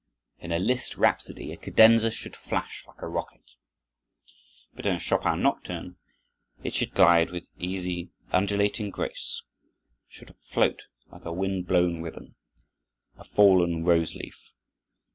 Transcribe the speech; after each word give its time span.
In 0.39 0.51
a 0.51 0.57
Liszt 0.57 0.97
rhapsody, 0.97 1.51
a 1.53 1.57
cadenza 1.57 2.09
should 2.09 2.35
flash 2.35 2.87
like 2.87 3.03
a 3.03 3.07
rocket, 3.07 3.51
but 4.73 4.87
in 4.87 4.95
a 4.95 4.99
Chopin 4.99 5.43
nocturne 5.43 5.95
it 6.63 6.73
should 6.73 6.95
glide 6.95 7.29
with 7.29 7.45
easy, 7.59 8.09
undulating 8.31 8.89
grace, 8.89 9.43
should 10.07 10.35
float 10.39 10.87
like 11.11 11.23
a 11.25 11.31
wind 11.31 11.67
blown 11.67 12.01
ribbon, 12.01 12.33
a 13.17 13.23
fallen 13.23 13.83
rose 13.85 14.15
leaf. 14.15 14.49